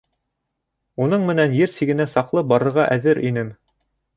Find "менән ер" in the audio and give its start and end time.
1.27-1.71